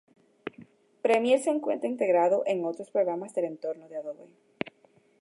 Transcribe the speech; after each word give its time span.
Premiere 1.03 1.43
se 1.43 1.51
encuentra 1.51 1.87
integrado 1.87 2.43
con 2.43 2.65
otros 2.65 2.89
programas 2.89 3.35
del 3.35 3.45
entorno 3.45 3.87
de 3.87 3.97
Adobe. 3.97 4.31